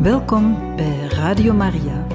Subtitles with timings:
[0.00, 2.06] Welkom bij Radio Maria.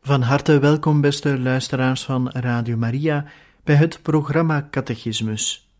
[0.00, 3.24] Van harte welkom, beste luisteraars van Radio Maria,
[3.64, 5.70] bij het programma Catechismus.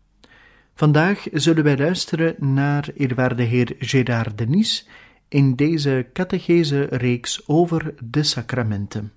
[0.73, 4.87] Vandaag zullen wij luisteren naar eerwaarde heer Gérard Denis
[5.27, 9.16] in deze catechese reeks over de sacramenten.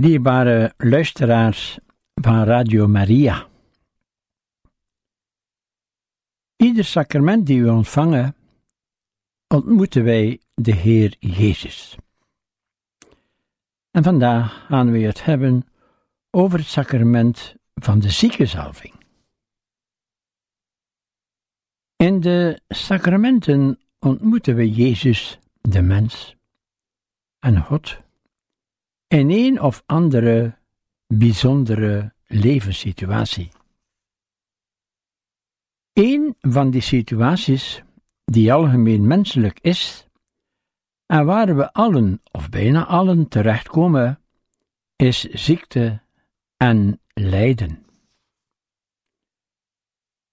[0.00, 1.78] Dierbare luisteraars
[2.14, 3.48] van Radio Maria.
[6.56, 8.36] Ieder sacrament die we ontvangen,
[9.46, 11.96] ontmoeten wij de Heer Jezus.
[13.90, 15.66] En vandaag gaan we het hebben
[16.30, 18.94] over het sacrament van de ziekenzalving.
[21.96, 26.36] In de sacramenten ontmoeten we Jezus, de mens,
[27.38, 28.08] en God
[29.10, 30.56] in een of andere
[31.06, 33.48] bijzondere levenssituatie.
[35.92, 37.82] Een van die situaties
[38.24, 40.06] die algemeen menselijk is
[41.06, 44.20] en waar we allen of bijna allen terechtkomen,
[44.96, 46.00] is ziekte
[46.56, 47.86] en lijden.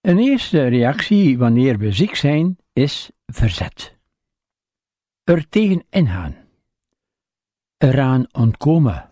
[0.00, 3.96] Een eerste reactie wanneer we ziek zijn is verzet.
[5.24, 6.47] Er tegen ingaan.
[7.78, 9.10] Eraan ontkomen.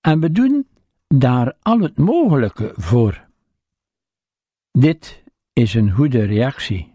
[0.00, 0.68] En we doen
[1.08, 3.26] daar al het mogelijke voor.
[4.70, 5.22] Dit
[5.52, 6.92] is een goede reactie.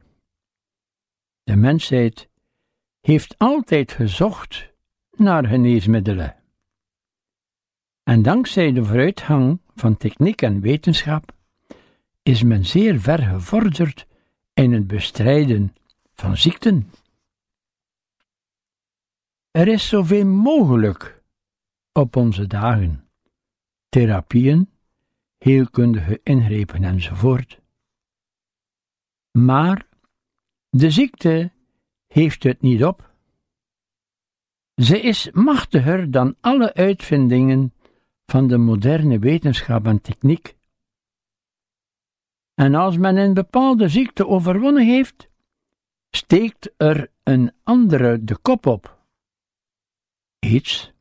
[1.43, 2.29] De mensheid
[3.01, 4.71] heeft altijd gezocht
[5.11, 6.35] naar geneesmiddelen.
[8.03, 11.31] En dankzij de vooruitgang van techniek en wetenschap
[12.23, 14.07] is men zeer ver gevorderd
[14.53, 15.75] in het bestrijden
[16.13, 16.89] van ziekten.
[19.53, 21.23] Er is zoveel mogelijk
[21.91, 23.09] op onze dagen:
[23.89, 24.69] therapieën,
[25.37, 27.61] heelkundige ingrepen enzovoort.
[29.31, 29.87] Maar
[30.69, 31.51] de ziekte
[32.07, 33.13] heeft het niet op.
[34.75, 37.73] Ze is machtiger dan alle uitvindingen
[38.25, 40.55] van de moderne wetenschap en techniek.
[42.53, 45.29] En als men een bepaalde ziekte overwonnen heeft,
[46.09, 49.01] steekt er een andere de kop op.
[50.43, 50.93] Iets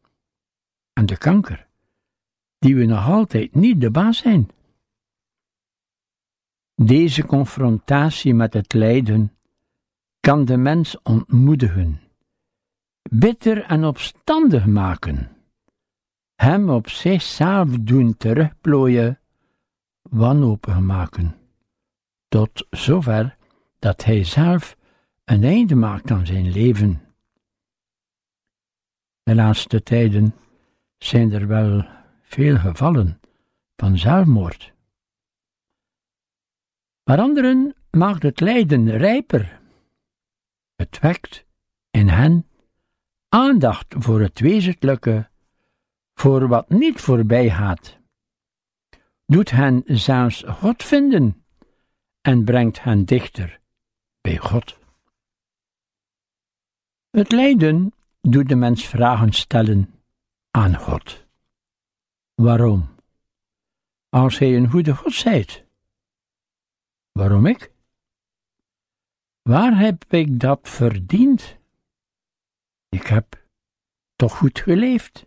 [0.92, 1.66] en de kanker,
[2.58, 4.50] die we nog altijd niet de baas zijn.
[6.74, 9.36] Deze confrontatie met het lijden
[10.20, 12.00] kan de mens ontmoedigen,
[13.10, 15.36] bitter en opstandig maken,
[16.34, 19.20] hem op zichzelf doen terugplooien,
[20.02, 21.36] wanhopig maken,
[22.28, 23.36] tot zover
[23.78, 24.76] dat hij zelf
[25.24, 27.11] een einde maakt aan zijn leven.
[29.22, 30.34] De laatste tijden
[30.98, 31.84] zijn er wel
[32.22, 33.20] veel gevallen
[33.76, 34.72] van zelfmoord.
[37.04, 39.60] Maar anderen maakt het lijden rijper.
[40.74, 41.44] Het wekt
[41.90, 42.46] in hen
[43.28, 45.30] aandacht voor het wezenlijke,
[46.14, 47.98] voor wat niet voorbij gaat.
[49.26, 51.44] Doet hen zelfs God vinden
[52.20, 53.60] en brengt hen dichter
[54.20, 54.78] bij God.
[57.10, 59.94] Het lijden doet de mens vragen stellen
[60.50, 61.26] aan God.
[62.34, 62.94] Waarom?
[64.08, 65.64] Als hij een goede God zijt.
[67.12, 67.72] Waarom ik?
[69.42, 71.56] Waar heb ik dat verdiend?
[72.88, 73.46] Ik heb
[74.16, 75.26] toch goed geleefd.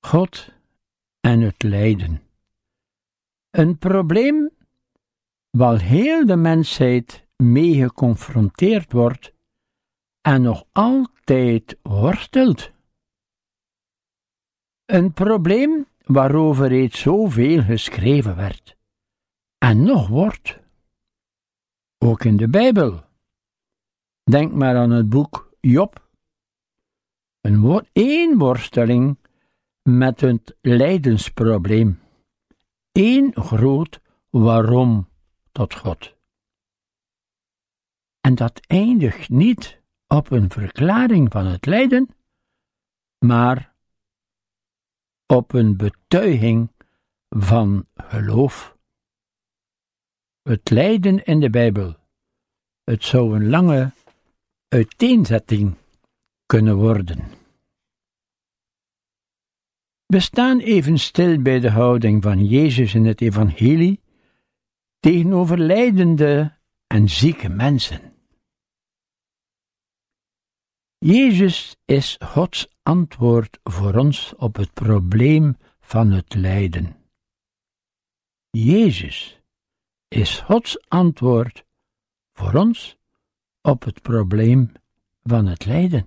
[0.00, 0.52] God
[1.20, 2.22] en het lijden.
[3.50, 4.50] Een probleem
[5.50, 9.32] waar heel de mensheid mee geconfronteerd wordt
[10.20, 12.70] en nog altijd worstelt.
[14.84, 18.76] Een probleem waarover reeds zoveel geschreven werd
[19.58, 20.58] en nog wordt.
[21.98, 23.04] Ook in de Bijbel.
[24.22, 26.08] Denk maar aan het boek Job.
[27.40, 29.18] Een woord, één worsteling
[29.82, 32.00] met het lijdensprobleem.
[32.92, 34.00] Eén groot
[34.30, 35.08] waarom
[35.52, 36.16] tot God.
[38.20, 39.79] En dat eindigt niet
[40.14, 42.08] op een verklaring van het lijden,
[43.18, 43.74] maar
[45.26, 46.70] op een betuiging
[47.28, 48.76] van geloof.
[50.42, 51.96] Het lijden in de Bijbel,
[52.84, 53.92] het zou een lange
[54.68, 55.74] uiteenzetting
[56.46, 57.24] kunnen worden.
[60.06, 64.00] We staan even stil bij de houding van Jezus in het Evangelie
[65.00, 66.56] tegenover lijdende
[66.86, 68.09] en zieke mensen.
[71.04, 76.96] Jezus is Gods antwoord voor ons op het probleem van het lijden.
[78.50, 79.40] Jezus
[80.08, 81.64] is Gods antwoord
[82.32, 82.96] voor ons
[83.62, 84.72] op het probleem
[85.22, 86.06] van het lijden.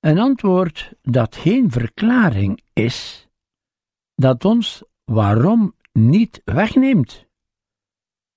[0.00, 3.28] Een antwoord dat geen verklaring is,
[4.14, 7.26] dat ons waarom niet wegneemt,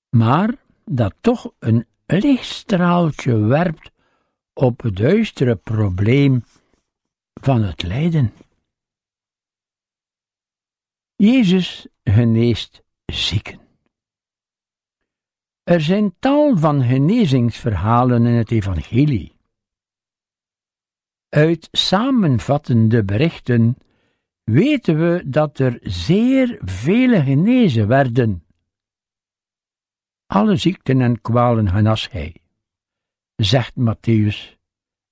[0.10, 0.56] maar
[0.86, 3.92] dat toch een lichtstraaltje werpt
[4.54, 6.44] op het duistere probleem
[7.34, 8.34] van het lijden.
[11.16, 13.60] Jezus geneest zieken.
[15.64, 19.36] Er zijn tal van genezingsverhalen in het Evangelie.
[21.30, 23.78] Uit samenvattende berichten
[24.44, 28.46] weten we dat er zeer vele genezen werden.
[30.26, 32.41] Alle ziekten en kwalen genas hij,
[33.44, 34.58] zegt Matthäus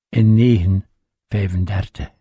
[0.09, 2.11] in 9:35.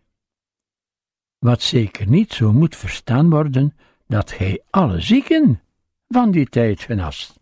[1.37, 3.75] Wat zeker niet zo moet verstaan worden
[4.07, 5.61] dat hij alle zieken
[6.07, 7.39] van die tijd genast.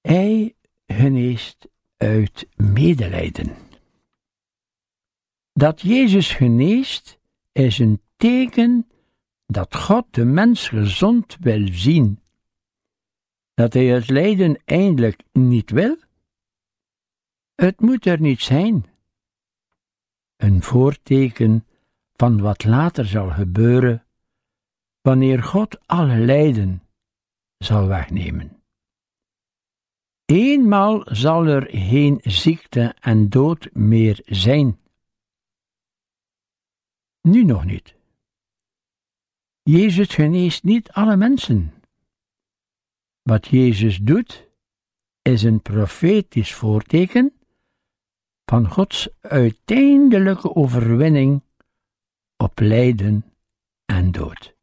[0.00, 0.54] Hij
[0.86, 3.56] geneest uit medelijden.
[5.52, 7.18] Dat Jezus geneest
[7.52, 8.90] is een teken
[9.46, 12.20] dat God de mens gezond wil zien.
[13.56, 15.96] Dat hij het lijden eindelijk niet wil?
[17.54, 18.86] Het moet er niet zijn.
[20.36, 21.66] Een voorteken
[22.12, 24.06] van wat later zal gebeuren,
[25.00, 26.82] wanneer God alle lijden
[27.58, 28.62] zal wegnemen.
[30.24, 34.78] Eenmaal zal er geen ziekte en dood meer zijn.
[37.20, 37.94] Nu nog niet.
[39.62, 41.75] Jezus geneest niet alle mensen.
[43.26, 44.48] Wat Jezus doet,
[45.22, 47.32] is een profetisch voorteken
[48.44, 51.42] van Gods uiteindelijke overwinning
[52.36, 53.24] op lijden
[53.84, 54.54] en dood.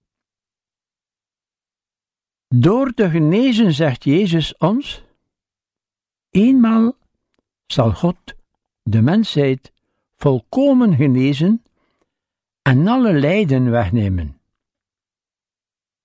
[2.47, 5.03] Door te genezen zegt Jezus ons:
[6.29, 6.97] eenmaal
[7.65, 8.17] zal God
[8.83, 9.71] de mensheid
[10.15, 11.63] volkomen genezen
[12.61, 14.39] en alle lijden wegnemen.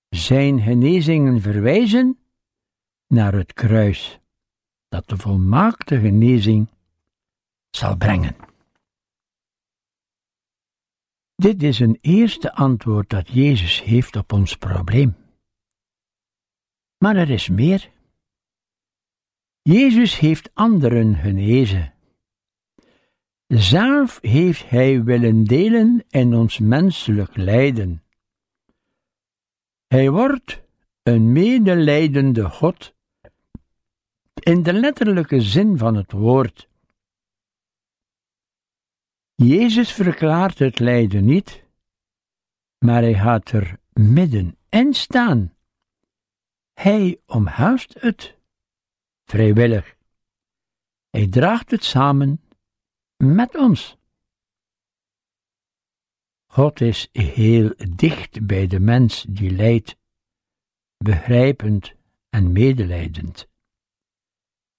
[0.09, 2.19] Zijn genezingen verwijzen
[3.09, 4.19] naar het kruis,
[4.87, 6.67] dat de volmaakte genezing
[7.69, 8.35] zal brengen.
[11.35, 15.15] Dit is een eerste antwoord dat Jezus heeft op ons probleem.
[16.97, 17.91] Maar er is meer.
[19.61, 21.93] Jezus heeft anderen genezen.
[23.47, 28.03] Zelf heeft Hij willen delen in ons menselijk lijden.
[29.87, 30.61] Hij wordt
[31.03, 32.97] een medelijdende God
[34.49, 36.69] in de letterlijke zin van het woord.
[39.35, 41.63] Jezus verklaart het lijden niet,
[42.77, 45.53] maar hij gaat er middenin staan.
[46.73, 48.37] Hij omhelst het,
[49.25, 49.95] vrijwillig.
[51.09, 52.41] Hij draagt het samen
[53.17, 53.97] met ons.
[56.45, 59.97] God is heel dicht bij de mens die lijdt,
[60.97, 61.93] begrijpend
[62.29, 63.48] en medelijdend.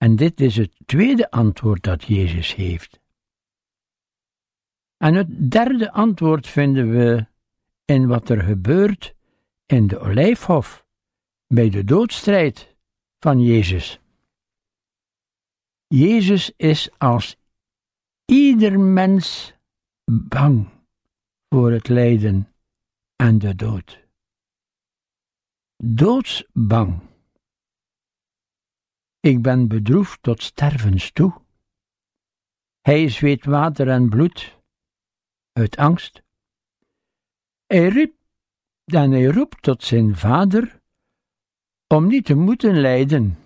[0.03, 3.01] En dit is het tweede antwoord dat Jezus heeft.
[4.97, 7.27] En het derde antwoord vinden we
[7.85, 9.15] in wat er gebeurt
[9.67, 10.85] in de olijfhof
[11.47, 12.77] bij de doodstrijd
[13.19, 14.01] van Jezus.
[15.87, 17.37] Jezus is als
[18.25, 19.55] ieder mens
[20.05, 20.69] bang
[21.49, 22.53] voor het lijden
[23.17, 24.01] en de dood.
[25.77, 27.10] Doodsbang.
[29.21, 31.43] Ik ben bedroefd tot stervens toe.
[32.81, 34.59] Hij zweet water en bloed
[35.53, 36.23] uit angst.
[37.67, 38.15] Hij riep
[38.85, 40.81] en hij roept tot zijn vader
[41.87, 43.39] om niet te moeten lijden.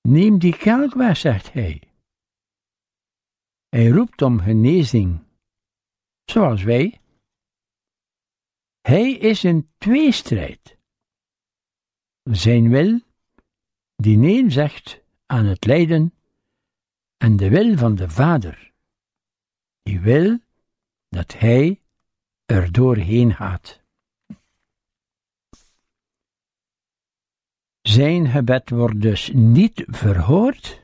[0.00, 1.82] Neem die kelk weg, zegt hij.
[3.68, 5.24] Hij roept om genezing,
[6.24, 7.00] zoals wij.
[8.80, 10.78] Hij is in tweestrijd.
[12.22, 13.00] Zijn wil,
[14.00, 16.14] die nee zegt aan het lijden,
[17.16, 18.72] en de wil van de Vader,
[19.82, 20.38] die wil
[21.08, 21.80] dat hij
[22.44, 23.80] er doorheen gaat.
[27.80, 30.82] Zijn gebed wordt dus niet verhoord.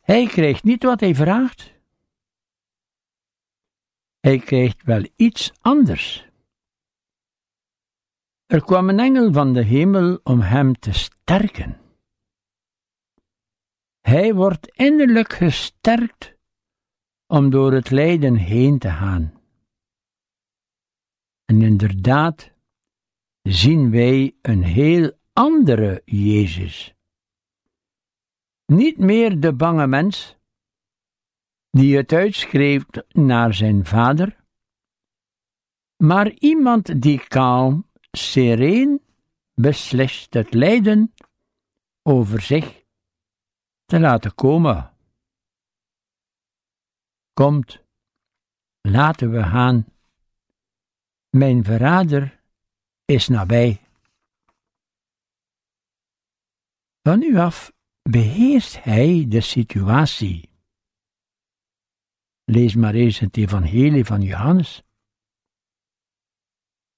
[0.00, 1.74] Hij krijgt niet wat hij vraagt.
[4.20, 6.25] Hij krijgt wel iets anders.
[8.46, 11.80] Er kwam een engel van de hemel om hem te sterken.
[14.00, 16.36] Hij wordt innerlijk gesterkt
[17.26, 19.34] om door het lijden heen te gaan.
[21.44, 22.52] En inderdaad
[23.42, 26.94] zien wij een heel andere Jezus.
[28.66, 30.36] Niet meer de bange mens,
[31.70, 34.44] die het uitschreef naar zijn vader,
[35.96, 37.85] maar iemand die kalm,
[38.16, 39.02] sereen
[39.54, 41.14] beslist het lijden
[42.02, 42.84] over zich
[43.84, 44.94] te laten komen.
[47.32, 47.80] Komt,
[48.80, 49.86] laten we gaan.
[51.30, 52.40] Mijn verrader
[53.04, 53.80] is nabij.
[57.02, 60.48] Van nu af beheerst hij de situatie.
[62.44, 64.85] Lees maar eens het Evangelie van Johannes.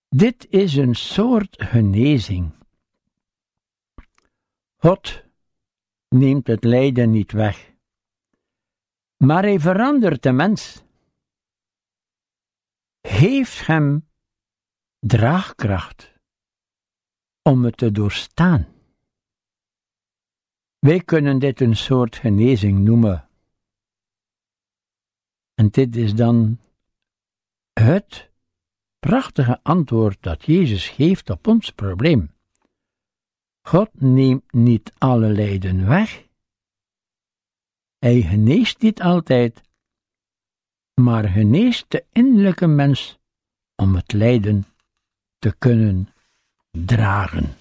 [0.09, 2.53] Dit is een soort genezing.
[4.77, 5.25] God
[6.09, 7.73] neemt het lijden niet weg,
[9.17, 10.85] maar hij verandert de mens,
[13.01, 14.09] heeft hem
[14.99, 16.15] draagkracht
[17.43, 18.67] om het te doorstaan.
[20.79, 23.29] Wij kunnen dit een soort genezing noemen.
[25.55, 26.61] En dit is dan
[27.73, 28.28] het
[28.99, 32.31] prachtige antwoord dat Jezus geeft op ons probleem.
[33.63, 36.27] God neemt niet alle lijden weg.
[37.99, 39.61] Hij geneest niet altijd,
[40.95, 43.19] maar geneest de innerlijke mens
[43.77, 44.65] om het lijden
[45.39, 46.09] te kunnen
[46.71, 47.55] dragen.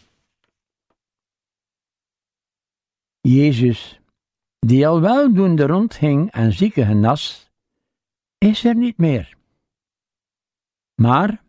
[3.22, 4.00] Jezus,
[4.60, 7.50] die al weldoende rondging en zieken genas,
[8.38, 9.37] is er niet meer.
[11.02, 11.44] Maar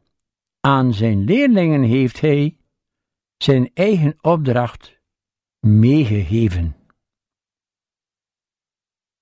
[0.60, 2.56] aan zijn leerlingen heeft hij
[3.36, 5.00] zijn eigen opdracht
[5.60, 6.76] meegegeven.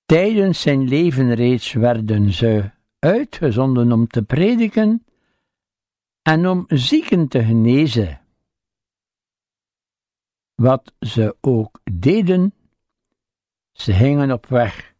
[0.05, 5.05] Tijdens zijn leven reeds werden ze uitgezonden om te prediken
[6.21, 8.21] en om zieken te genezen.
[10.55, 12.53] Wat ze ook deden,
[13.71, 14.95] ze gingen op weg,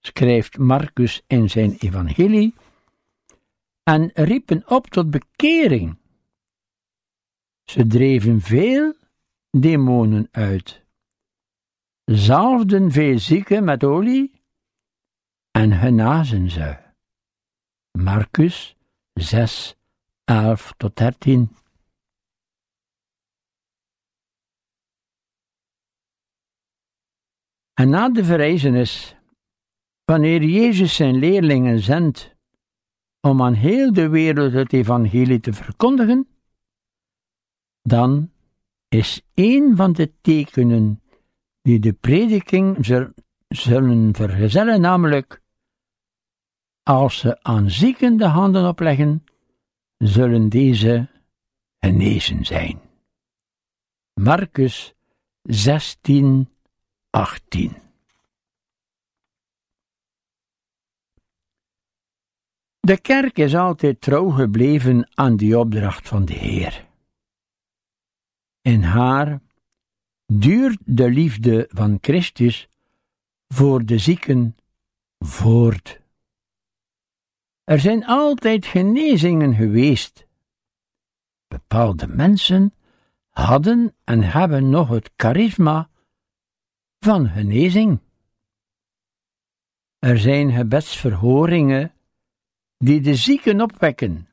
[0.00, 2.54] schrijft Marcus in zijn evangelie,
[3.88, 5.98] en riepen op tot bekering.
[7.64, 8.94] Ze dreven veel
[9.50, 10.84] demonen uit,
[12.04, 14.42] zalfden veel zieken met olie
[15.50, 16.76] en genazen ze.
[17.98, 18.76] Marcus
[19.12, 19.76] 6,
[20.24, 21.56] 11 tot 13.
[27.74, 29.16] En na de verrijzenis,
[30.04, 32.36] wanneer Jezus zijn leerlingen zendt
[33.20, 36.28] om aan heel de wereld het evangelie te verkondigen,
[37.82, 38.30] dan
[38.88, 41.02] is een van de tekenen
[41.62, 42.86] die de prediking
[43.48, 45.42] zullen vergezellen, namelijk
[46.82, 49.24] als ze aan zieken de handen opleggen,
[49.98, 51.08] zullen deze
[51.80, 52.80] genezen zijn.
[54.14, 54.94] Marcus
[55.42, 56.48] 16,
[57.10, 57.87] 18.
[62.88, 66.88] De kerk is altijd trouw gebleven aan die opdracht van de Heer.
[68.60, 69.40] In haar
[70.26, 72.68] duurt de liefde van Christus
[73.48, 74.56] voor de zieken
[75.18, 76.00] voort.
[77.64, 80.26] Er zijn altijd genezingen geweest.
[81.48, 82.74] Bepaalde mensen
[83.28, 85.90] hadden en hebben nog het charisma
[86.98, 88.00] van genezing.
[89.98, 91.92] Er zijn gebedsverhoringen
[92.78, 94.28] die de zieken opwekken,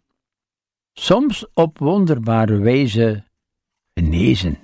[0.94, 3.24] soms op wonderbare wijze
[3.94, 4.60] genezen.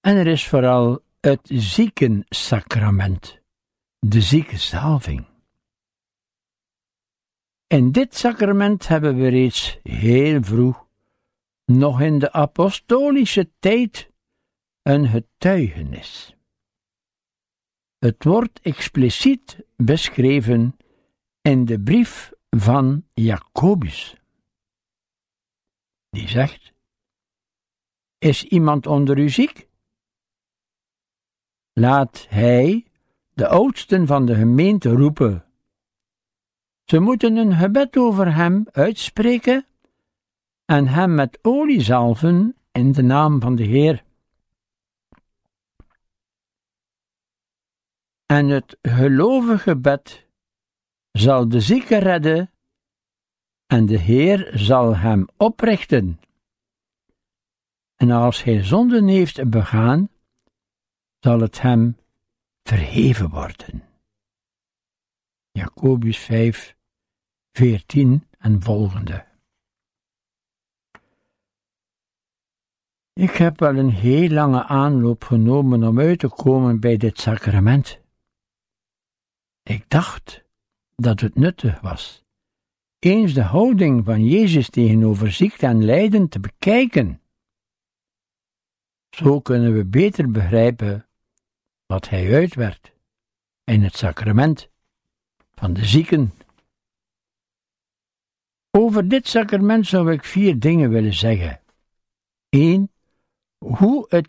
[0.00, 3.40] En er is vooral het ziekensacrament,
[3.98, 5.26] de ziekenzalving.
[7.66, 10.86] In dit sacrament hebben we reeds heel vroeg,
[11.64, 14.10] nog in de apostolische tijd,
[14.82, 16.34] een getuigenis.
[18.00, 20.76] Het wordt expliciet beschreven
[21.42, 24.20] in de brief van Jacobus
[26.10, 26.72] die zegt:
[28.18, 29.68] Is iemand onder u ziek?
[31.72, 32.86] Laat hij
[33.34, 35.44] de oudsten van de gemeente roepen.
[36.84, 39.66] Ze moeten een gebed over hem uitspreken
[40.64, 44.04] en hem met olie zalven in de naam van de Heer.
[48.30, 50.26] En het gelovige gebed
[51.10, 52.50] zal de zieke redden
[53.66, 56.20] en de Heer zal hem oprichten.
[57.94, 60.08] En als hij zonden heeft begaan,
[61.18, 61.96] zal het hem
[62.62, 63.82] verheven worden.
[65.50, 66.76] Jacobus 5,
[67.52, 69.26] 14 en volgende.
[73.12, 78.00] Ik heb wel een heel lange aanloop genomen om uit te komen bij dit sacrament.
[79.70, 80.44] Ik dacht
[80.96, 82.24] dat het nuttig was,
[82.98, 87.22] eens de houding van Jezus tegenover ziekte en lijden te bekijken.
[89.10, 91.08] Zo kunnen we beter begrijpen
[91.86, 92.92] wat hij uitwerkt
[93.64, 94.70] in het sacrament
[95.52, 96.32] van de zieken.
[98.70, 101.60] Over dit sacrament zou ik vier dingen willen zeggen.
[102.48, 102.90] 1
[103.58, 104.28] hoe het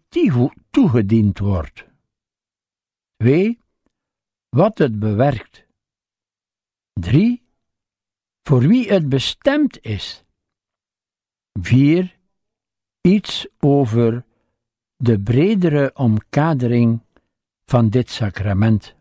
[0.70, 1.86] toegediend wordt.
[3.18, 3.61] 2.
[4.56, 5.66] Wat het bewerkt.
[6.94, 7.42] 3.
[8.44, 10.24] Voor wie het bestemd is.
[11.54, 12.18] 4.
[13.02, 14.26] Iets over
[14.96, 17.00] de bredere omkadering
[17.66, 18.96] van dit sacrament.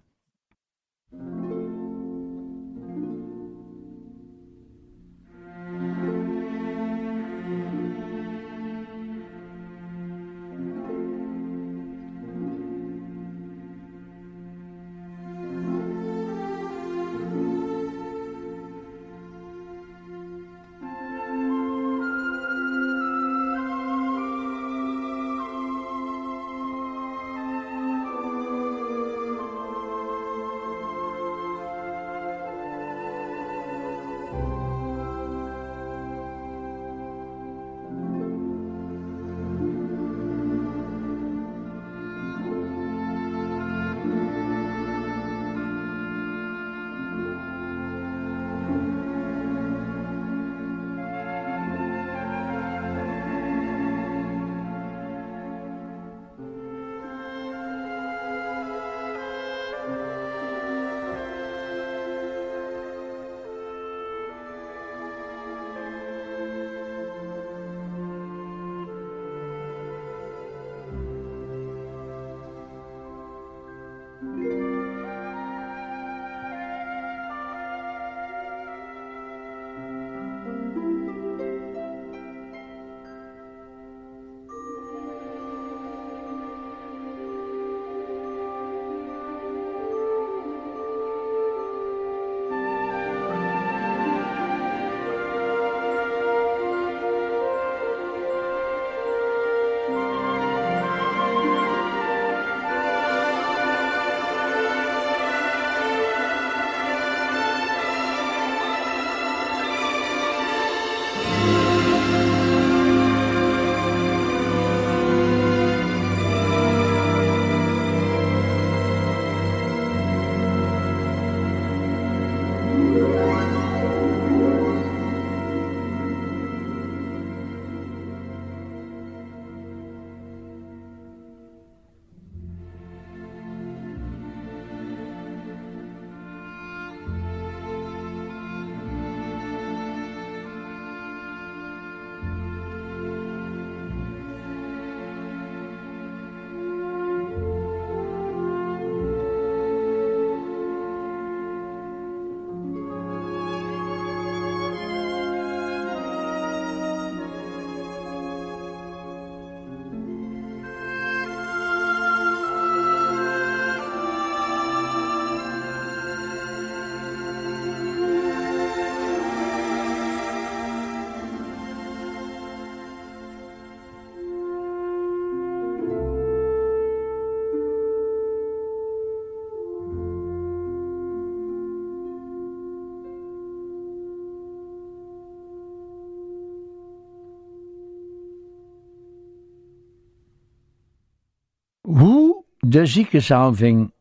[192.70, 193.92] De ziekenzalving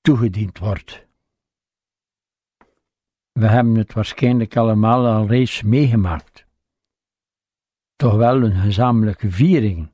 [0.00, 1.06] toegediend wordt.
[3.32, 6.46] We hebben het waarschijnlijk allemaal al reeds meegemaakt.
[7.96, 9.90] Toch wel een gezamenlijke viering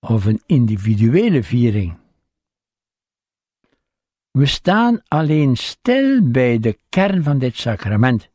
[0.00, 1.98] of een individuele viering.
[4.30, 8.30] We staan alleen stil bij de kern van dit sacrament,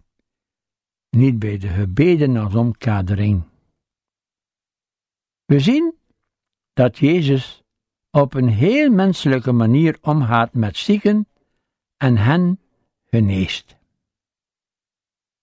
[1.09, 3.43] niet bij de gebeden als omkadering.
[5.45, 5.93] We zien
[6.73, 7.64] dat Jezus
[8.15, 11.27] op een heel menselijke manier omgaat met zieken
[11.97, 12.59] en hen
[13.05, 13.77] geneest.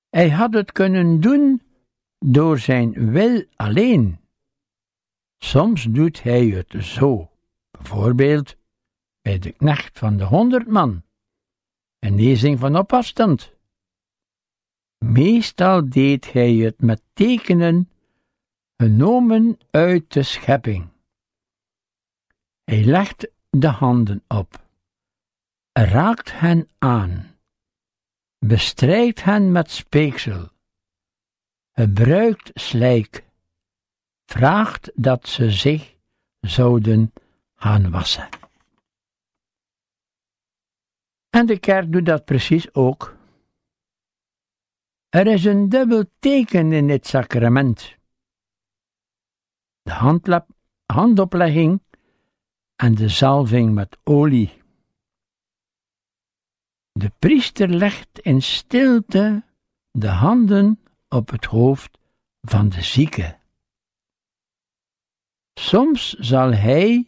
[0.09, 1.63] Hij had het kunnen doen
[2.19, 4.21] door zijn wil alleen.
[5.39, 7.31] Soms doet hij het zo,
[7.71, 8.57] bijvoorbeeld
[9.23, 11.03] bij de knecht van de honderd man,
[11.99, 13.53] een lezing van op afstand.
[14.99, 17.89] Meestal deed hij het met tekenen
[18.77, 20.91] genomen uit de schepping.
[22.73, 24.67] Hij legt de handen op,
[25.73, 27.39] raakt hen aan,
[28.39, 30.49] bestrijkt hen met speeksel,
[31.73, 33.25] gebruikt slijk,
[34.25, 35.97] vraagt dat ze zich
[36.41, 37.13] zouden
[37.55, 38.29] gaan wassen.
[41.31, 43.17] En de kerk doet dat precies ook.
[45.09, 47.97] Er is een dubbel teken in dit sacrament.
[49.83, 50.43] De
[50.87, 51.81] handoplegging
[52.83, 54.63] en de zalving met olie.
[56.93, 59.45] De priester legt in stilte
[59.91, 61.99] de handen op het hoofd
[62.41, 63.39] van de zieke.
[65.55, 67.07] Soms zal hij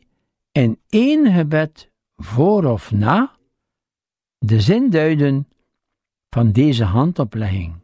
[0.52, 3.36] in één gebed voor of na
[4.38, 5.48] de zin duiden
[6.30, 7.74] van deze handoplegging.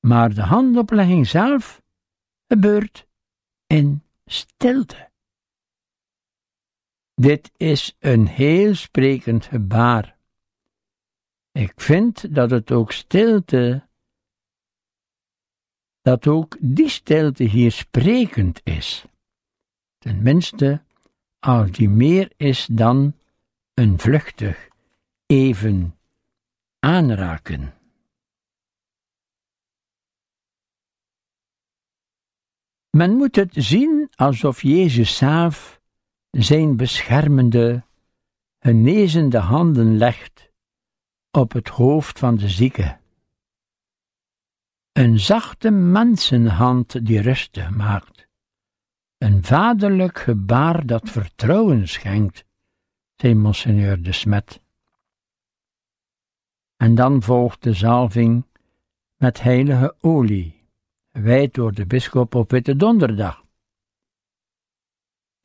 [0.00, 1.82] Maar de handoplegging zelf
[2.46, 3.06] gebeurt
[3.66, 5.07] in stilte.
[7.20, 10.16] Dit is een heel sprekend gebaar.
[11.52, 13.88] Ik vind dat het ook stilte,
[16.02, 19.04] dat ook die stilte hier sprekend is.
[19.98, 20.82] Tenminste,
[21.38, 23.14] als die meer is dan
[23.74, 24.68] een vluchtig,
[25.26, 25.98] even
[26.78, 27.74] aanraken.
[32.90, 35.77] Men moet het zien alsof Jezus zelf
[36.30, 37.84] zijn beschermende,
[38.58, 40.50] genezende handen legt
[41.30, 42.98] op het hoofd van de zieke.
[44.92, 48.28] Een zachte mensenhand die rustig maakt,
[49.18, 52.44] een vaderlijk gebaar dat vertrouwen schenkt,
[53.16, 54.60] zei Monseigneur de Smet.
[56.76, 58.44] En dan volgt de zalving
[59.16, 60.68] met heilige olie,
[61.10, 63.46] wijd door de bisschop op Witte Donderdag.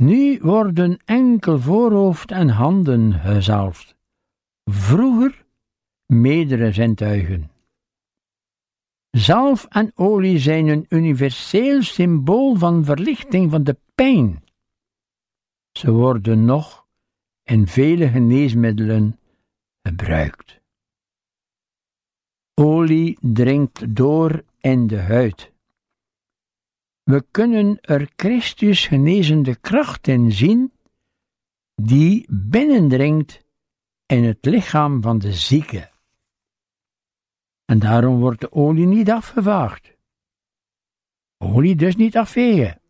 [0.06, 3.96] Nu worden enkel voorhoofd en handen gezalfd,
[4.64, 5.46] vroeger
[6.06, 7.52] meerdere zintuigen.
[9.10, 14.44] Zalf en olie zijn een universeel symbool van verlichting van de pijn.
[15.72, 16.86] Ze worden nog
[17.44, 19.20] in vele geneesmiddelen
[19.82, 20.62] gebruikt.
[22.54, 25.53] Olie dringt door in de huid.
[27.04, 30.72] We kunnen er Christus genezende kracht in zien,
[31.76, 33.46] die binnendringt
[34.06, 35.92] in het lichaam van de zieke.
[37.66, 39.92] En daarom wordt de olie niet afgevaagd.
[41.38, 42.82] Olie dus niet afvegen.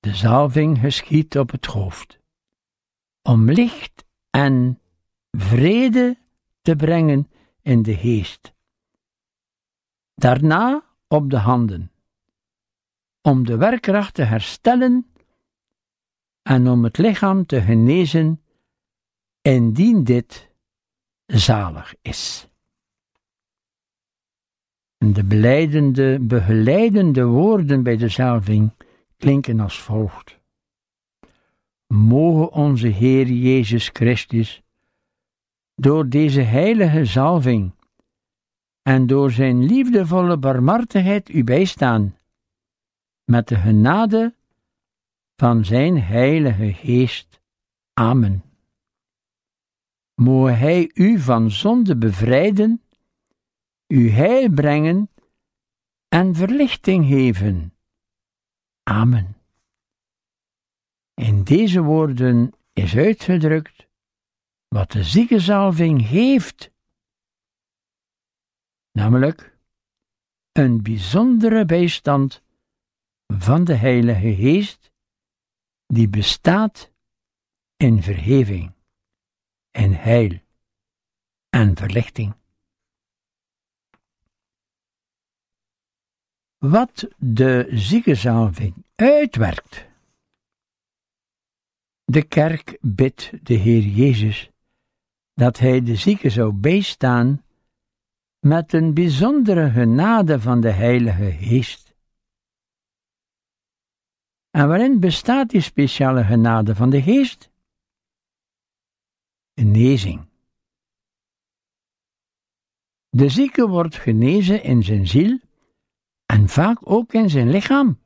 [0.00, 2.18] De zalving geschiet op het hoofd,
[3.22, 4.80] om licht en
[5.30, 6.18] vrede
[6.62, 7.30] te brengen
[7.62, 8.52] in de geest.
[10.14, 11.92] Daarna op de handen,
[13.28, 15.06] om de werkkracht te herstellen
[16.42, 18.42] en om het lichaam te genezen,
[19.42, 20.50] indien dit
[21.26, 22.48] zalig is.
[24.96, 28.70] De beleidende, begeleidende woorden bij de zalving
[29.16, 30.38] klinken als volgt.
[31.86, 34.62] Mogen onze Heer Jezus Christus
[35.74, 37.72] door deze heilige zalving
[38.82, 42.17] en door zijn liefdevolle barmhartigheid u bijstaan,
[43.28, 44.34] met de genade
[45.36, 47.40] van zijn heilige geest.
[47.92, 48.42] Amen.
[50.14, 52.82] Moge hij u van zonde bevrijden,
[53.86, 55.10] u heil brengen
[56.08, 57.74] en verlichting geven.
[58.82, 59.36] Amen.
[61.14, 63.88] In deze woorden is uitgedrukt
[64.68, 66.70] wat de ziekenzalving heeft,
[68.92, 69.56] namelijk
[70.52, 72.42] een bijzondere bijstand
[73.32, 74.90] van de Heilige Geest,
[75.86, 76.92] die bestaat
[77.76, 78.72] in verheving,
[79.70, 80.40] en heil
[81.50, 82.34] en verlichting.
[86.58, 89.86] Wat de ziekenzalving uitwerkt.
[92.04, 94.50] De kerk bidt de Heer Jezus
[95.34, 97.44] dat hij de zieke zou bijstaan
[98.38, 101.87] met een bijzondere genade van de Heilige Geest.
[104.58, 107.50] En waarin bestaat die speciale genade van de Geest?
[109.54, 110.26] Genezing.
[113.08, 115.38] De zieke wordt genezen in zijn ziel
[116.26, 117.98] en vaak ook in zijn lichaam.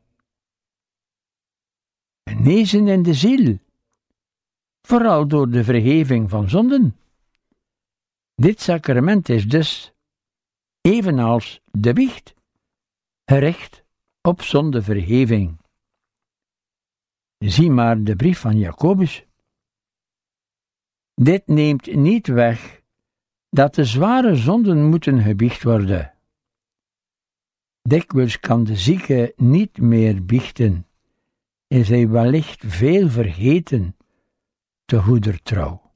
[2.24, 3.58] Genezen in de ziel
[4.82, 6.96] vooral door de vergeving van zonden.
[8.34, 9.92] Dit sacrament is dus,
[10.80, 12.34] evenals de biecht,
[13.24, 13.84] gericht
[14.20, 15.60] op zondevergeving.
[17.42, 19.26] Zie maar de brief van Jacobus.
[21.14, 22.82] Dit neemt niet weg
[23.48, 26.14] dat de zware zonden moeten gebiecht worden.
[27.82, 30.86] Dikwijls kan de zieke niet meer biechten,
[31.66, 33.96] is hij wellicht veel vergeten,
[34.84, 35.94] te goeder trouw.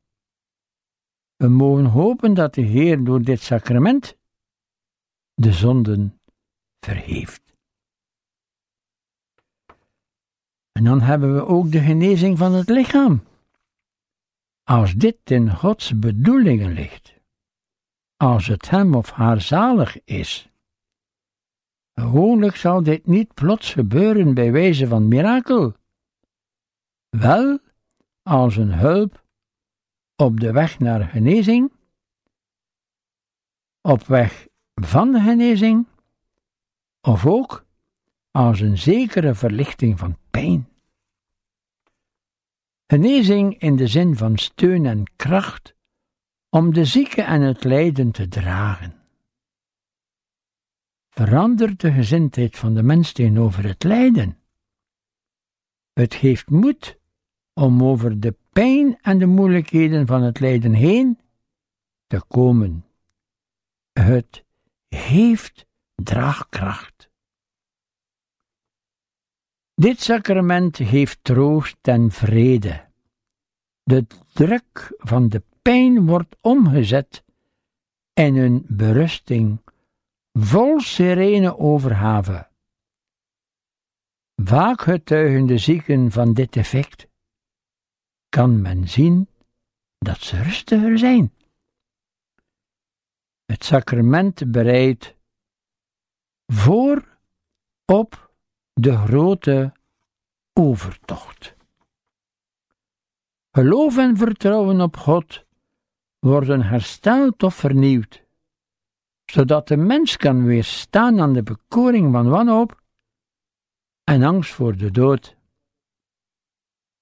[1.37, 4.17] We mogen hopen dat de Heer door dit sacrament
[5.35, 6.21] de zonden
[6.81, 7.46] vergeeft.
[10.77, 13.23] En dan hebben we ook de genezing van het lichaam.
[14.65, 17.15] Als dit in Gods bedoelingen ligt,
[18.17, 20.49] als het hem of haar zalig is.
[21.95, 25.75] Gewoonlijk zal dit niet plots gebeuren bij wijze van mirakel.
[27.09, 27.59] Wel
[28.23, 29.25] als een hulp
[30.17, 31.73] op de weg naar genezing,
[33.81, 35.87] op weg van de genezing,
[37.01, 37.65] of ook
[38.31, 40.69] als een zekere verlichting van pijn.
[42.87, 45.75] Genezing in de zin van steun en kracht
[46.49, 48.95] om de zieke en het lijden te dragen.
[51.11, 54.39] Verandert de gezindheid van de mens tegenover het lijden.
[55.93, 56.99] Het geeft moed
[57.53, 61.19] om over de pijn en de moeilijkheden van het lijden heen
[62.07, 62.85] te komen.
[63.93, 64.45] Het
[64.89, 66.96] heeft draagkracht.
[69.79, 72.85] Dit sacrament geeft troost en vrede.
[73.83, 77.25] De druk van de pijn wordt omgezet
[78.13, 79.61] in een berusting
[80.33, 82.49] vol serene overhave.
[84.37, 87.09] Vaak getuigen de zieken van dit effect.
[88.29, 89.29] Kan men zien
[89.99, 91.33] dat ze rustiger zijn.
[93.45, 95.15] Het sacrament bereidt
[96.47, 97.19] voor
[97.85, 98.26] op
[98.81, 99.73] de grote
[100.53, 101.55] overtocht.
[103.51, 105.45] Geloof en vertrouwen op God
[106.19, 108.23] worden hersteld of vernieuwd,
[109.25, 112.83] zodat de mens kan weerstaan aan de bekoring van wanhoop
[114.05, 115.37] en angst voor de dood.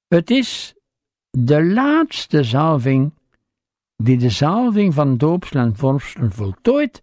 [0.07, 0.75] Het is
[1.31, 3.13] de laatste zalving
[3.97, 7.03] die de zalving van doopsel en vorsten voltooit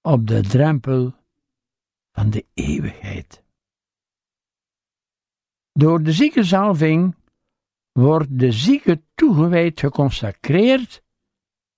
[0.00, 1.14] op de drempel
[2.12, 3.43] van de eeuwigheid.
[5.78, 7.14] Door de ziekenzalving
[7.92, 11.02] wordt de zieke toegewijd geconsacreerd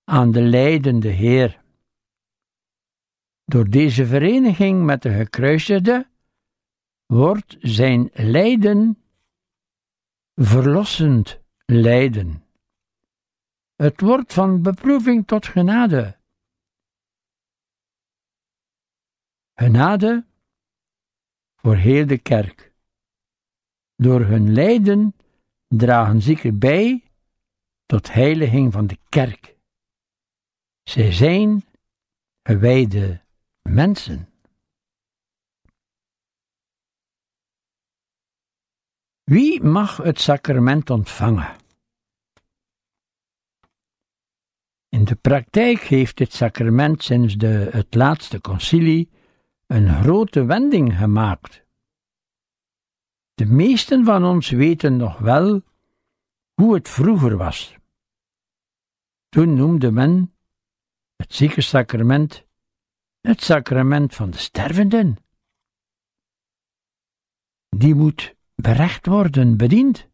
[0.03, 1.63] aan de leidende Heer.
[3.45, 6.07] Door deze vereniging met de gekruisigde
[7.05, 9.01] wordt zijn lijden
[10.35, 12.43] verlossend lijden.
[13.75, 16.17] Het wordt van beproeving tot genade.
[19.53, 20.25] Genade
[21.55, 22.66] voor heel de kerk.
[23.99, 25.15] Door hun lijden
[25.67, 27.03] dragen zieken bij
[27.85, 29.55] tot heiliging van de kerk.
[30.83, 31.65] Zij zijn
[32.43, 33.21] gewijde
[33.61, 34.29] mensen.
[39.23, 41.55] Wie mag het sacrament ontvangen?
[44.89, 49.09] In de praktijk heeft dit sacrament sinds de, het laatste concilie
[49.65, 51.65] een grote wending gemaakt.
[53.37, 55.61] De meesten van ons weten nog wel
[56.53, 57.75] hoe het vroeger was.
[59.29, 60.33] Toen noemde men
[61.15, 62.45] het ziekensacrament,
[63.21, 65.17] het sacrament van de stervenden.
[67.69, 70.07] Die moet berecht worden, bediend.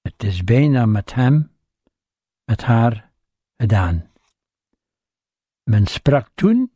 [0.00, 1.52] Het is bijna met hem,
[2.44, 3.12] met haar
[3.56, 4.10] gedaan.
[5.62, 6.72] Men sprak toen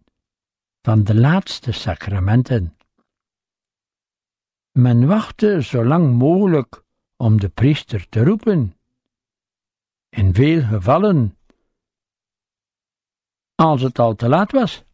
[0.82, 2.76] van de laatste sacramenten.
[4.78, 6.82] Men wachtte zo lang mogelijk
[7.16, 8.76] om de priester te roepen.
[10.08, 11.38] In veel gevallen
[13.54, 14.84] als het al te laat was.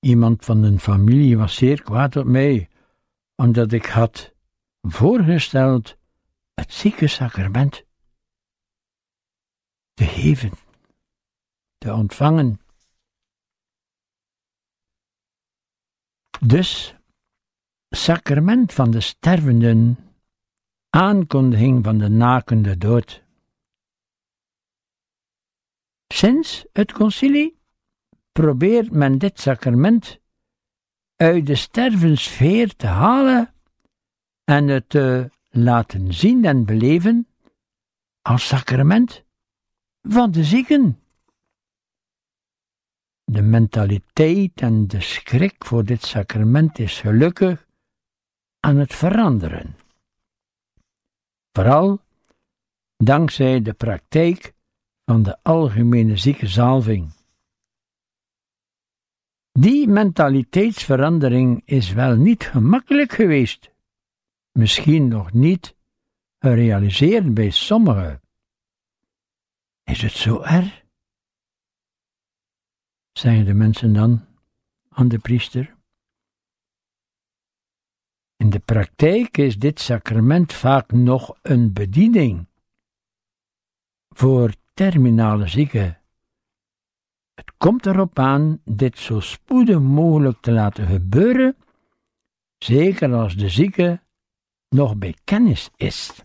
[0.00, 2.68] Iemand van de familie was zeer kwaad op mij,
[3.34, 4.32] omdat ik had
[4.80, 5.96] voorgesteld
[6.54, 7.84] het ziekensacrament
[9.94, 10.52] te geven,
[11.78, 12.60] te ontvangen.
[16.40, 16.94] Dus,
[17.90, 19.98] sacrament van de stervenden,
[20.90, 23.22] aankondiging van de nakende dood.
[26.08, 27.58] Sinds het concilie
[28.32, 30.20] probeert men dit sacrament
[31.16, 33.54] uit de stervensfeer te halen
[34.44, 37.28] en het te laten zien en beleven
[38.22, 39.24] als sacrament
[40.02, 41.00] van de zieken.
[43.24, 47.68] De mentaliteit en de schrik voor dit sacrament is gelukkig
[48.60, 49.76] aan het veranderen.
[51.52, 52.00] Vooral
[52.96, 54.54] dankzij de praktijk
[55.04, 57.12] van de algemene ziekenzalving.
[59.52, 63.70] Die mentaliteitsverandering is wel niet gemakkelijk geweest,
[64.52, 65.76] misschien nog niet
[66.38, 68.20] gerealiseerd bij sommigen.
[69.84, 70.84] Is het zo erg?
[73.12, 74.26] Zeggen de mensen dan
[74.88, 75.78] aan de priester.
[78.40, 82.46] In de praktijk is dit sacrament vaak nog een bediening
[84.08, 86.00] voor terminale zieken.
[87.34, 91.56] Het komt erop aan dit zo spoedig mogelijk te laten gebeuren,
[92.58, 94.00] zeker als de zieke
[94.68, 96.24] nog bij kennis is.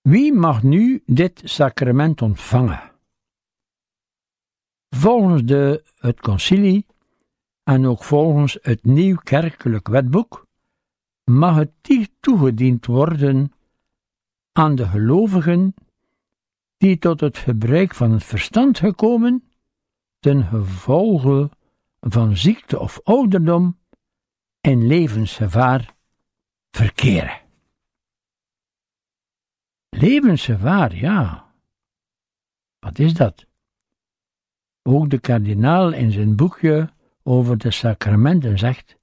[0.00, 2.92] Wie mag nu dit sacrament ontvangen?
[4.88, 6.86] Volgens de, het concilie
[7.64, 10.46] en ook volgens het nieuw kerkelijk wetboek
[11.24, 11.70] mag het
[12.20, 13.52] toegediend worden
[14.52, 15.74] aan de gelovigen
[16.76, 19.44] die tot het gebruik van het verstand gekomen
[20.18, 21.50] ten gevolge
[22.00, 23.78] van ziekte of ouderdom
[24.60, 25.94] en levensgevaar
[26.70, 27.40] verkeren.
[29.88, 31.52] Levensgevaar, ja.
[32.78, 33.46] Wat is dat?
[34.82, 36.93] Ook de kardinaal in zijn boekje
[37.24, 38.96] over de sacramenten zegt: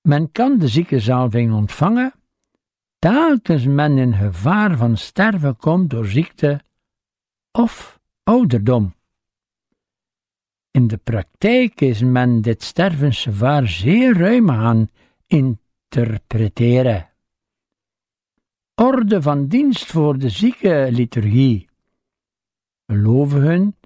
[0.00, 2.14] Men kan de ziekenzalving ontvangen,
[2.98, 6.60] telkens men in gevaar van sterven komt door ziekte
[7.52, 8.94] of ouderdom.
[10.70, 14.90] In de praktijk is men dit stervensgevaar zeer ruim aan
[15.26, 17.10] interpreteren.
[18.74, 21.68] Orde van dienst voor de ziekenliturgie.
[22.86, 23.76] Gelovigen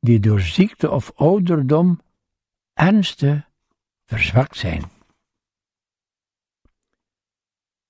[0.00, 2.00] die door ziekte of ouderdom
[2.80, 3.50] ernstig
[4.04, 4.82] verzwakt zijn.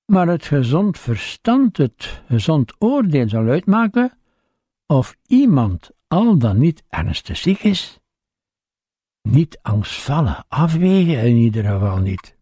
[0.04, 4.18] Maar het gezond verstand, het gezond oordeel zal uitmaken
[4.86, 7.98] of iemand al dan niet ernstig ziek is.
[9.22, 12.36] Niet angstvallen, afwegen in ieder geval niet.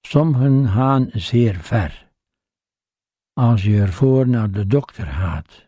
[0.00, 2.10] Sommigen gaan zeer ver.
[3.32, 5.66] Als je ervoor naar de dokter gaat.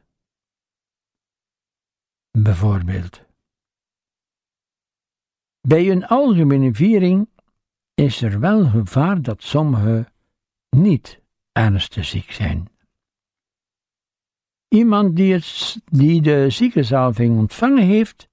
[2.31, 3.30] Bijvoorbeeld.
[5.61, 7.29] Bij een algemene viering
[7.95, 10.13] is er wel gevaar dat sommigen
[10.71, 11.21] niet
[11.53, 12.69] ernstig ziek zijn.
[14.69, 18.29] Iemand die, de ziekenzalving ontvangen heeft,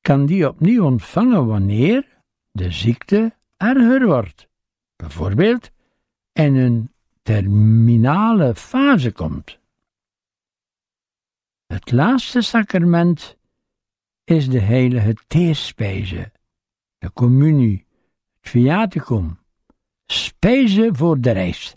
[0.00, 2.20] kan die opnieuw ontvangen wanneer
[2.50, 4.48] de ziekte erger wordt,
[4.96, 5.70] bijvoorbeeld
[6.32, 9.58] in een terminale fase komt.
[11.66, 13.36] Het laatste sacrament
[14.24, 16.31] is de heilige teerspijze,
[17.02, 17.86] de communie,
[18.40, 19.38] het viaticum,
[20.06, 21.74] spijze voor de reis.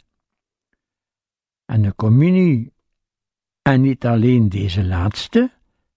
[1.65, 2.73] En de communie,
[3.61, 5.51] en niet alleen deze laatste,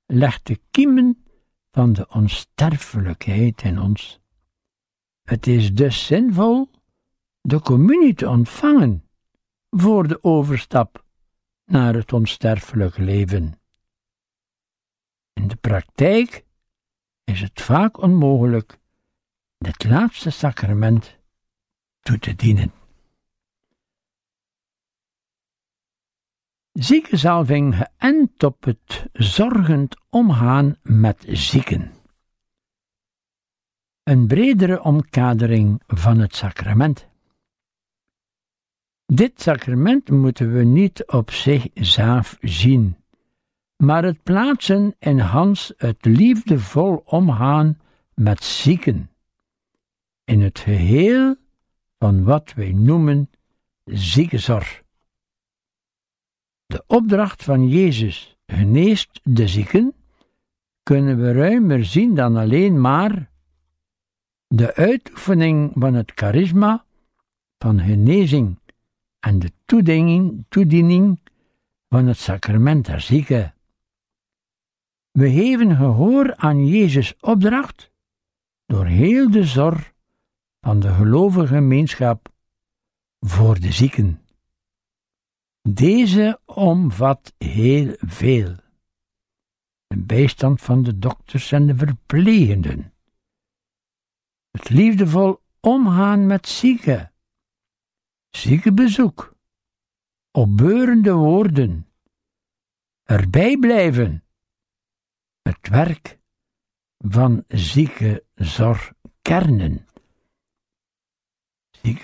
[0.07, 1.25] legt de kiemen
[1.71, 4.21] van de onsterfelijkheid in ons.
[5.23, 6.71] Het is dus zinvol
[7.41, 9.09] de communie te ontvangen
[9.71, 11.05] voor de overstap
[11.65, 13.61] naar het onsterfelijk leven.
[15.33, 16.45] In de praktijk
[17.25, 18.79] is het vaak onmogelijk
[19.59, 21.19] dit laatste sacrament
[22.01, 22.73] toe te dienen.
[26.73, 31.93] Ziekenzalving geënt op het zorgend omgaan met zieken.
[34.03, 37.09] Een bredere omkadering van het sacrament.
[39.07, 42.97] Dit sacrament moeten we niet op zichzelf zien,
[43.77, 47.79] maar het plaatsen in Hans het liefdevol omgaan
[48.15, 49.11] met zieken,
[50.29, 51.37] in het geheel
[51.99, 53.31] van wat wij noemen
[53.85, 54.83] ziekenzorg.
[56.67, 59.95] De opdracht van Jezus geneest de zieken
[60.83, 63.31] kunnen we ruimer zien dan alleen maar
[64.47, 66.85] de uitoefening van het charisma
[67.59, 68.59] van genezing
[69.21, 71.21] en de toediening, toediening
[71.89, 73.55] van het sacrament der zieken.
[75.11, 77.91] We geven gehoor aan Jezus' opdracht
[78.67, 79.97] door heel de zorg
[80.69, 82.33] van de gelovige gemeenschap
[83.21, 84.23] voor de zieken.
[85.63, 88.57] Deze omvat heel veel.
[89.87, 92.95] De bijstand van de dokters en de verplegenden.
[94.51, 97.13] Het liefdevol omgaan met zieken,
[98.31, 99.37] ziekenbezoek,
[100.31, 101.89] opbeurende woorden,
[103.03, 104.25] erbij blijven,
[105.43, 106.19] het werk
[106.99, 109.88] van ziekenzorgkernen.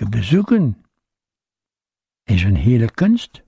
[0.09, 0.85] Bezoeken
[2.23, 3.43] is een hele kunst.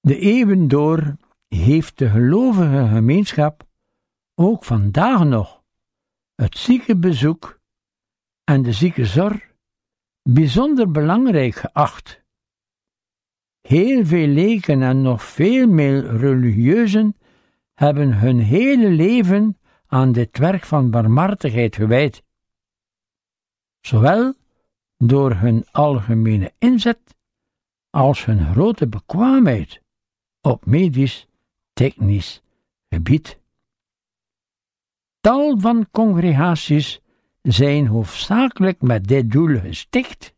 [0.00, 1.16] De eeuwen door
[1.48, 3.66] heeft de gelovige gemeenschap
[4.34, 5.62] ook vandaag nog
[6.34, 7.60] het ziekenbezoek
[8.44, 9.54] en de ziekenzorg
[10.22, 12.22] bijzonder belangrijk geacht.
[13.60, 17.16] Heel veel leken en nog veel meer religieuzen
[17.74, 22.22] hebben hun hele leven aan dit werk van barmhartigheid gewijd,
[23.82, 24.34] zowel
[24.96, 27.16] door hun algemene inzet
[27.90, 29.82] als hun grote bekwaamheid
[30.40, 31.26] op medisch
[31.72, 32.42] technisch
[32.88, 33.40] gebied.
[35.20, 37.00] Tal van congregaties
[37.42, 40.34] zijn hoofdzakelijk met dit doel gesticht.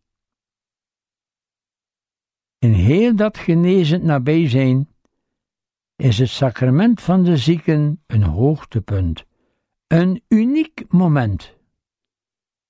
[2.58, 4.88] In heel dat genezend nabij zijn
[5.96, 9.24] is het sacrament van de zieken een hoogtepunt,
[9.86, 11.53] een uniek moment.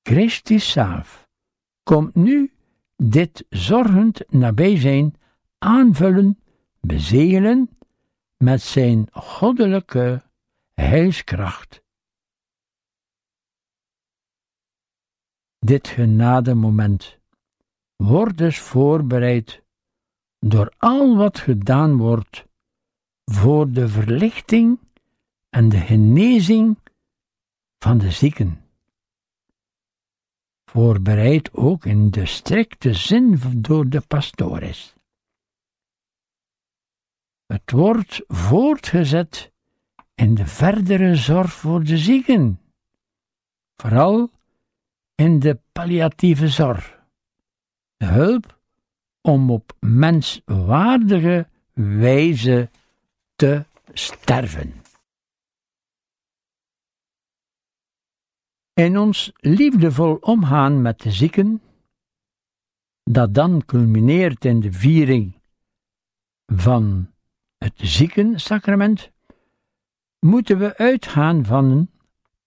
[0.08, 1.28] Christus zelf
[1.82, 2.52] komt nu
[2.96, 5.14] dit zorgend nabij zijn
[5.58, 6.38] aanvullen,
[6.80, 7.70] bezegelen
[8.36, 10.22] met zijn goddelijke
[10.72, 11.82] heilskracht.
[15.58, 17.18] Dit genademoment
[17.96, 19.62] wordt dus voorbereid
[20.38, 22.46] door al wat gedaan wordt
[23.24, 24.78] voor de verlichting
[25.48, 26.78] en de genezing
[27.78, 28.63] van de zieken.
[30.74, 34.94] Voorbereid ook in de strikte zin door de pastores.
[37.46, 39.52] Het wordt voortgezet
[40.14, 42.60] in de verdere zorg voor de zieken,
[43.76, 44.30] vooral
[45.14, 47.02] in de palliatieve zorg,
[47.96, 48.58] de hulp
[49.20, 52.70] om op menswaardige wijze
[53.36, 54.83] te sterven.
[58.74, 61.62] In ons liefdevol omgaan met de zieken,
[63.02, 65.40] dat dan culmineert in de viering
[66.46, 67.10] van
[67.58, 69.10] het ziekensacrament,
[70.18, 71.90] moeten we uitgaan van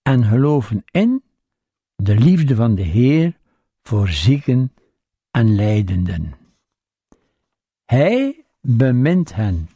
[0.02, 1.24] en geloven in
[1.96, 3.38] de liefde van de Heer
[3.82, 4.74] voor zieken
[5.32, 6.34] en lijdenden.
[7.86, 9.70] Hij bemint hen,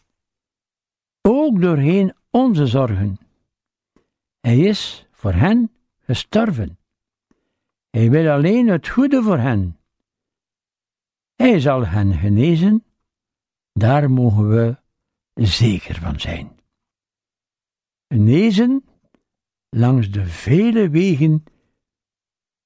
[1.21, 3.17] ook doorheen onze zorgen.
[4.39, 5.71] Hij is voor hen
[6.11, 6.79] gestorven.
[7.89, 9.79] Hij wil alleen het goede voor hen.
[11.35, 12.83] Hij zal hen genezen,
[13.73, 14.77] daar mogen we
[15.33, 16.59] zeker van zijn.
[18.07, 18.83] Genezen
[19.69, 21.43] langs de vele wegen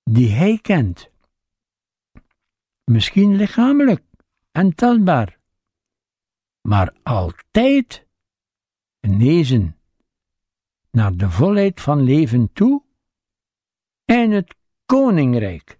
[0.03, 1.09] die hij kent.
[2.83, 4.03] Misschien lichamelijk
[4.51, 5.39] en tastbaar,
[6.61, 8.07] maar altijd
[9.01, 9.77] genezen
[10.91, 12.84] naar de volheid van leven toe
[14.05, 15.79] en het koninkrijk,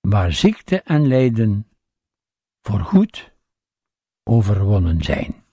[0.00, 1.68] waar ziekte en lijden
[2.62, 3.32] voorgoed
[4.22, 5.44] overwonnen zijn.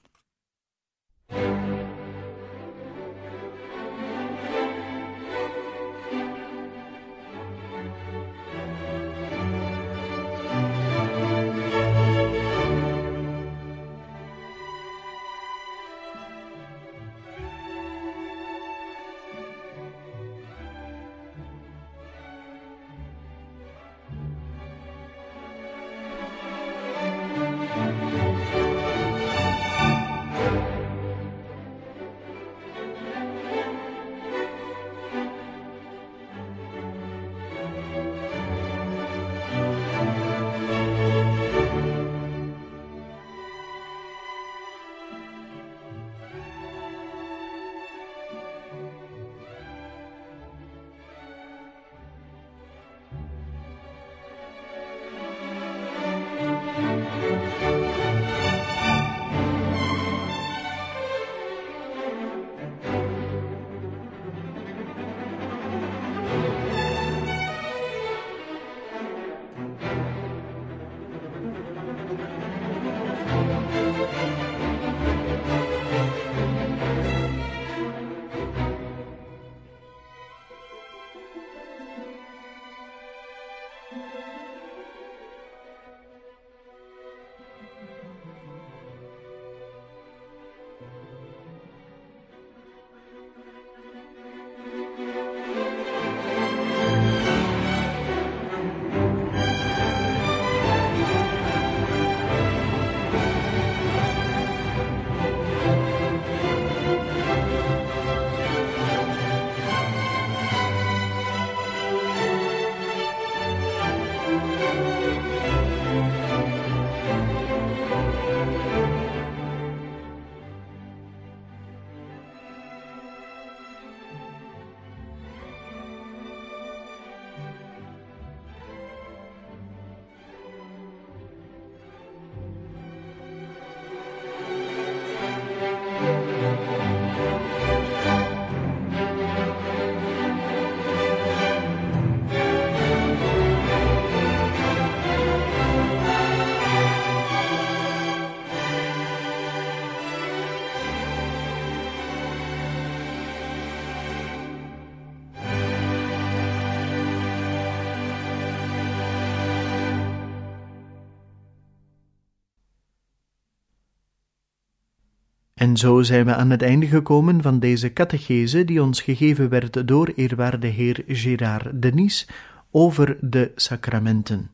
[165.63, 169.87] En zo zijn we aan het einde gekomen van deze catechese die ons gegeven werd
[169.87, 172.27] door eerwaarde heer Gérard Denis
[172.71, 174.49] over de sacramenten.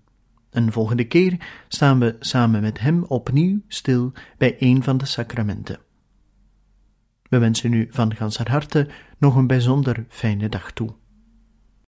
[0.49, 1.38] Een volgende keer
[1.68, 5.80] staan we samen met hem opnieuw stil bij een van de sacramenten.
[7.30, 8.88] We wensen u van ganser harte
[9.18, 10.99] nog een bijzonder fijne dag toe.